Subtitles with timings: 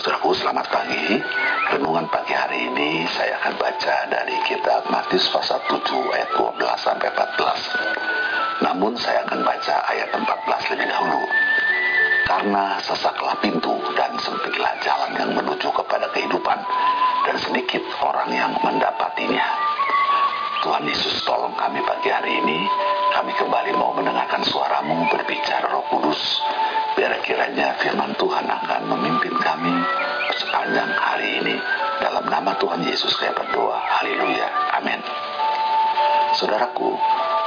[0.00, 1.20] saudaraku, selamat pagi.
[1.76, 5.76] Renungan pagi hari ini saya akan baca dari kitab Matius pasal 7
[6.16, 8.64] ayat 12 sampai 14.
[8.64, 11.20] Namun saya akan baca ayat 14 lebih dahulu.
[12.24, 16.58] Karena sesaklah pintu dan sempitlah jalan yang menuju kepada kehidupan
[17.28, 19.48] dan sedikit orang yang mendapatinya.
[20.64, 22.58] Tuhan Yesus tolong kami pagi hari ini.
[23.12, 24.19] Kami kembali mau mendengarkan
[33.00, 33.80] Yesus saya berdoa.
[33.80, 34.76] Haleluya.
[34.76, 35.00] Amin.
[36.36, 36.92] Saudaraku,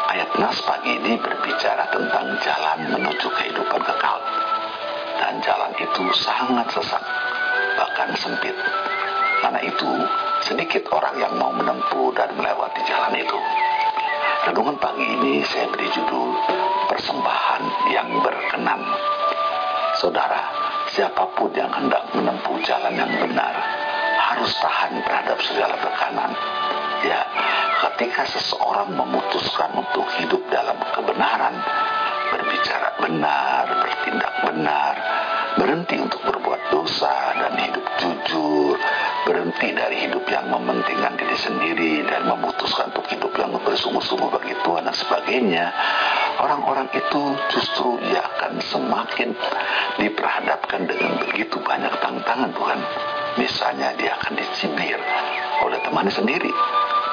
[0.10, 4.18] ayat nas pagi ini berbicara tentang jalan menuju kehidupan kekal.
[5.22, 7.06] Dan jalan itu sangat sesak,
[7.78, 8.58] bahkan sempit.
[9.46, 9.94] Karena itu,
[10.42, 13.38] sedikit orang yang mau menempuh dan melewati jalan itu.
[14.50, 16.34] Renungan pagi ini saya beri judul
[16.90, 18.82] Persembahan yang Berkenan.
[20.02, 20.50] Saudara,
[20.98, 23.83] siapa pun yang hendak menempuh jalan yang benar
[24.34, 26.32] harus tahan terhadap segala tekanan.
[27.06, 27.22] Ya,
[27.86, 31.54] ketika seseorang memutuskan untuk hidup dalam kebenaran,
[32.34, 34.94] berbicara benar, bertindak benar,
[35.62, 38.74] berhenti untuk berbuat dosa dan hidup jujur,
[39.30, 44.90] berhenti dari hidup yang mementingkan diri sendiri dan memutuskan untuk hidup yang bersungguh-sungguh bagi Tuhan
[44.90, 45.66] dan sebagainya,
[46.42, 47.22] orang-orang itu
[47.54, 49.38] justru ia akan semakin
[50.02, 52.82] diperhadapkan dengan begitu banyak tantangan bukan?
[53.34, 55.00] Misalnya dia akan dicibir
[55.66, 56.54] oleh temannya sendiri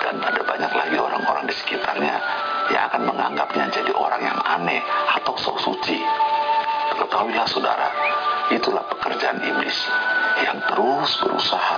[0.05, 2.17] dan ada banyak lagi orang-orang di sekitarnya
[2.69, 4.85] yang akan menganggapnya jadi orang yang aneh
[5.17, 5.97] atau sok suci.
[7.01, 7.89] Ketahuilah saudara,
[8.53, 9.79] itulah pekerjaan iblis
[10.45, 11.77] yang terus berusaha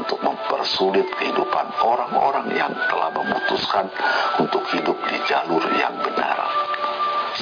[0.00, 3.92] untuk mempersulit kehidupan orang-orang yang telah memutuskan
[4.40, 6.38] untuk hidup di jalur yang benar.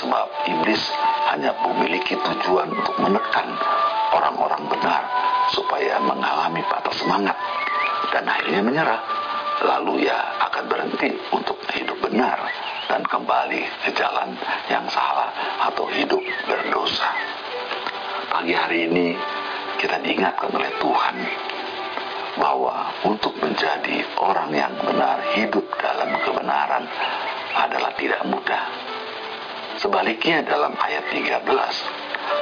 [0.02, 0.82] Sebab iblis
[1.30, 3.46] hanya memiliki tujuan untuk menekan
[4.14, 5.19] orang-orang benar
[5.50, 7.36] supaya mengalami patah semangat
[8.14, 9.02] dan akhirnya menyerah.
[9.60, 10.16] Lalu ia
[10.48, 12.40] akan berhenti untuk hidup benar
[12.88, 14.32] dan kembali ke jalan
[14.72, 15.28] yang salah
[15.68, 17.12] atau hidup berdosa.
[18.32, 19.14] Pagi hari ini
[19.76, 21.16] kita diingatkan oleh Tuhan
[22.40, 26.84] bahwa untuk menjadi orang yang benar hidup dalam kebenaran
[27.52, 28.64] adalah tidak mudah.
[29.76, 31.44] Sebaliknya dalam ayat 13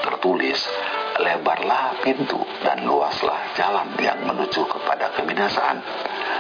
[0.06, 0.58] tertulis
[1.16, 5.80] lebarlah pintu dan luaslah jalan yang menuju kepada kebinasaan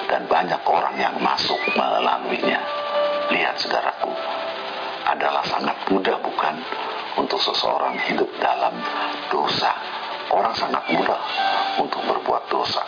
[0.08, 2.60] dan banyak orang yang masuk melaluinya.
[3.28, 4.12] Lihat saudaraku,
[5.08, 6.54] adalah sangat mudah bukan
[7.16, 8.76] untuk seseorang hidup dalam
[9.32, 9.72] dosa.
[10.28, 11.20] Orang sangat mudah
[11.80, 12.84] untuk berbuat dosa.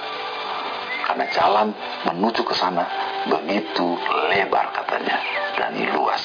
[1.08, 1.68] Karena jalan
[2.06, 2.84] menuju ke sana
[3.26, 3.96] begitu
[4.30, 5.18] lebar katanya
[5.56, 6.22] dan luas.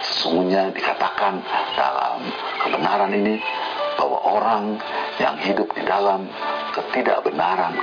[0.00, 1.42] Sesungguhnya dikatakan
[1.74, 2.22] dalam
[2.62, 3.42] kebenaran ini
[3.96, 4.64] bahwa orang
[5.18, 6.28] yang hidup di dalam
[6.76, 7.74] ketidakbenaran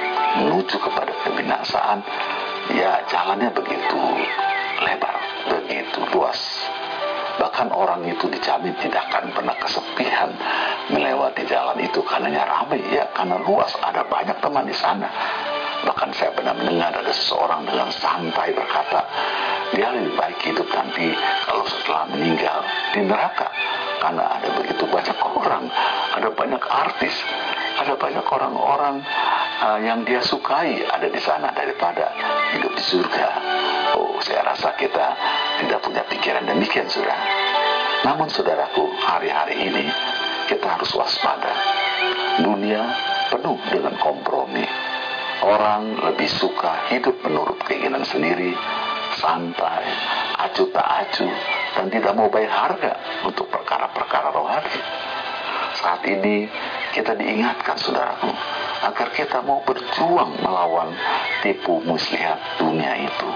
[0.42, 2.00] menuju kepada kebinasaan
[2.74, 4.00] ya jalannya begitu
[4.82, 5.18] lebar,
[5.50, 6.40] begitu luas.
[7.34, 10.30] Bahkan orang itu dijamin tidak akan pernah kesepian
[10.94, 15.10] melewati jalan itu karenanya ramai ya karena luas ada banyak teman di sana.
[15.84, 19.04] Bahkan saya pernah mendengar ada seseorang dengan santai berkata,
[19.76, 21.12] dia lebih baik hidup nanti
[21.44, 22.60] kalau setelah meninggal
[22.96, 23.48] di neraka.
[24.04, 25.72] Karena ada begitu banyak orang,
[26.12, 27.16] ada banyak artis,
[27.80, 29.00] ada banyak orang-orang
[29.64, 32.12] uh, yang dia sukai ada di sana daripada
[32.52, 33.30] hidup di surga.
[33.96, 35.08] Oh, saya rasa kita
[35.64, 37.16] tidak punya pikiran demikian, sudah.
[38.04, 39.88] Namun, saudaraku, hari-hari ini
[40.52, 41.56] kita harus waspada.
[42.44, 42.84] Dunia
[43.32, 44.68] penuh dengan kompromi
[45.44, 48.56] Orang lebih suka hidup menurut keinginan sendiri,
[49.20, 49.84] santai,
[50.40, 51.28] acu tak acu,
[51.74, 52.94] dan tidak mau bayar harga
[53.26, 54.78] untuk perkara-perkara rohani.
[55.82, 56.48] Saat ini
[56.94, 58.30] kita diingatkan saudaraku
[58.84, 60.94] agar kita mau berjuang melawan
[61.42, 63.30] tipu muslihat dunia itu.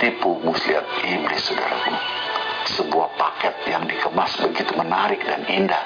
[0.00, 1.94] Tipu muslihat iblis saudaraku.
[2.64, 5.84] Sebuah paket yang dikemas begitu menarik dan indah,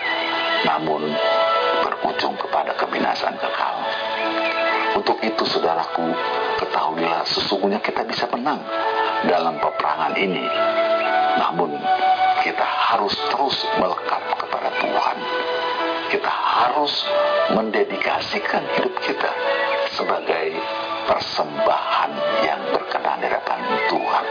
[0.62, 1.10] namun
[1.82, 3.76] berujung kepada kebinasaan kekal.
[4.94, 6.14] Untuk itu saudaraku,
[6.62, 8.62] ketahuilah sesungguhnya kita bisa menang
[9.26, 10.46] dalam peperangan ini.
[11.38, 11.70] Namun
[12.42, 15.16] kita harus terus melekat kepada Tuhan.
[16.10, 16.92] Kita harus
[17.54, 19.30] mendedikasikan hidup kita
[19.94, 20.58] sebagai
[21.06, 22.10] persembahan
[22.42, 24.24] yang berkenan di hadapan Tuhan.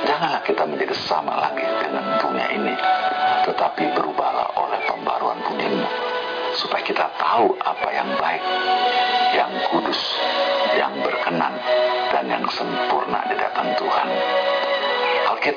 [0.00, 2.74] Janganlah kita menjadi sama lagi dengan dunia ini,
[3.44, 5.86] tetapi berubahlah oleh pembaruan budimu
[6.56, 8.44] supaya kita tahu apa yang baik,
[9.36, 10.00] yang kudus,
[10.74, 11.54] yang berkenan,
[12.10, 13.19] dan yang sempurna.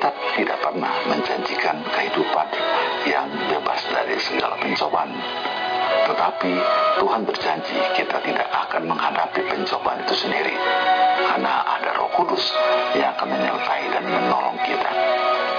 [0.04, 2.48] Alkitab tidak pernah menjanjikan kehidupan
[3.08, 5.16] yang bebas dari segala pencobaan.
[6.04, 6.52] Tetapi
[7.00, 10.52] Tuhan berjanji kita tidak akan menghadapi pencobaan itu sendiri.
[11.24, 12.52] Karena ada roh kudus
[12.92, 14.90] yang akan menyertai dan menolong kita.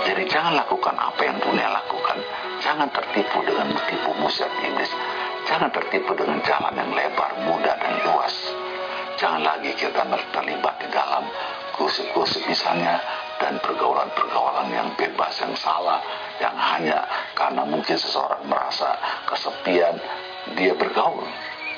[0.06, 2.22] Jadi jangan lakukan apa yang dunia lakukan.
[2.62, 4.94] Jangan tertipu dengan tipu musik iblis.
[5.50, 8.36] Jangan tertipu dengan jalan yang lebar, mudah, dan luas.
[9.18, 11.26] Jangan lagi kita terlibat di dalam
[11.74, 13.02] gosip-gosip misalnya
[13.40, 16.00] dan pergaulan-pergaulan yang bebas, yang salah,
[16.40, 17.04] yang hanya
[17.36, 18.96] karena mungkin seseorang merasa
[19.28, 19.96] kesepian,
[20.56, 21.26] dia bergaul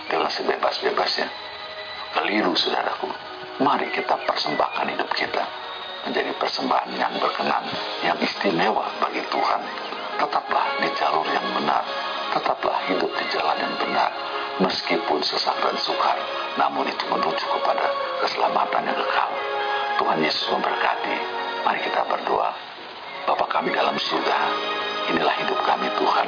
[0.07, 1.27] dengan sebebas-bebasnya.
[2.18, 3.09] Keliru, saudaraku.
[3.57, 5.44] Mari kita persembahkan hidup kita
[6.06, 7.65] menjadi persembahan yang berkenan,
[8.06, 9.62] yang istimewa bagi Tuhan.
[10.18, 11.86] Tetaplah di jalur yang benar,
[12.33, 14.09] tetaplah hidup di jalan yang benar,
[14.62, 16.18] meskipun sesak dan sukar,
[16.57, 17.86] namun itu menuju kepada
[18.25, 19.30] keselamatan yang kekal.
[19.98, 21.47] Tuhan Yesus memberkati.
[21.68, 22.56] Mari kita berdoa.
[23.28, 24.40] Bapa kami dalam surga,
[25.12, 26.28] inilah hidup kami Tuhan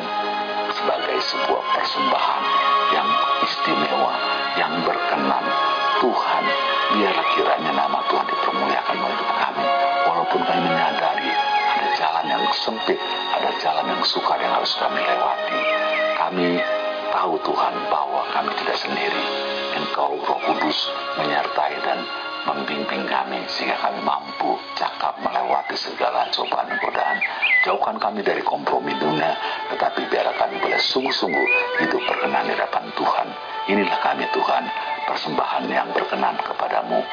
[0.75, 2.43] sebagai sebuah persembahan
[2.91, 3.07] yang
[3.47, 4.19] istimewa,
[4.59, 5.45] yang berkenan.
[6.03, 6.43] Tuhan,
[6.91, 9.65] biarlah kiranya nama Tuhan dipermuliakan melalui hidup kami.
[10.11, 11.31] Walaupun kami menyadari
[11.71, 12.99] ada jalan yang sempit,
[13.31, 15.59] ada jalan yang sukar yang harus kami lewati.
[16.19, 16.47] Kami
[17.15, 19.23] tahu Tuhan bahwa kami tidak sendiri.
[19.71, 22.03] Engkau roh kudus menyertai dan
[22.47, 27.17] membimbing kami sehingga kami mampu cakap melewati segala cobaan godaan.
[27.67, 29.35] Jauhkan kami dari kompromi dunia,
[29.75, 31.47] tetapi biarlah kami boleh sungguh-sungguh
[31.83, 33.27] hidup berkenan di hadapan Tuhan.
[33.69, 34.63] Inilah kami Tuhan,
[35.11, 37.03] persembahan yang berkenan kepadamu.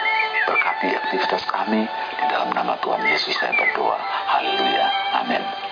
[0.46, 3.98] Berkati aktivitas kami di dalam nama Tuhan Yesus kami berdoa.
[4.30, 4.86] Haleluya.
[5.18, 5.65] Amin.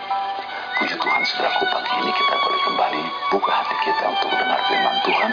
[0.75, 5.31] Puji Tuhan, saudaraku, pagi ini kita boleh kembali buka hati kita untuk mendengar firman Tuhan.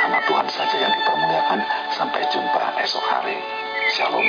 [0.00, 1.60] Nama Tuhan saja yang dipermuliakan.
[1.92, 3.36] Sampai jumpa esok hari.
[3.92, 4.24] Shalom.